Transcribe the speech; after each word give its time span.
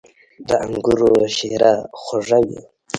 •د 0.47 0.49
انګورو 0.65 1.11
شیره 1.35 1.73
خوږه 2.01 2.39
وي. 2.47 2.59